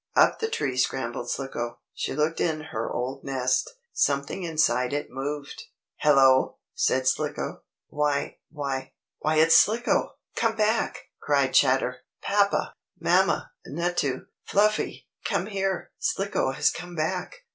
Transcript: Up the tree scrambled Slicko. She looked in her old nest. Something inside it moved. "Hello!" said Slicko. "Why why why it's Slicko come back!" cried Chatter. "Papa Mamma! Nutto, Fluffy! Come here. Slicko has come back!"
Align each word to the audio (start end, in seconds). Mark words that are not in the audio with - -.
Up 0.15 0.39
the 0.39 0.49
tree 0.49 0.77
scrambled 0.77 1.29
Slicko. 1.29 1.77
She 1.93 2.15
looked 2.15 2.41
in 2.41 2.61
her 2.73 2.89
old 2.91 3.23
nest. 3.23 3.69
Something 3.93 4.41
inside 4.41 4.93
it 4.93 5.09
moved. 5.11 5.65
"Hello!" 5.97 6.57
said 6.73 7.05
Slicko. 7.07 7.61
"Why 7.89 8.39
why 8.49 8.93
why 9.19 9.35
it's 9.35 9.55
Slicko 9.55 10.15
come 10.35 10.55
back!" 10.55 10.97
cried 11.21 11.53
Chatter. 11.53 11.97
"Papa 12.23 12.73
Mamma! 12.99 13.51
Nutto, 13.67 14.25
Fluffy! 14.43 15.07
Come 15.23 15.45
here. 15.45 15.91
Slicko 15.99 16.49
has 16.53 16.71
come 16.71 16.95
back!" 16.95 17.43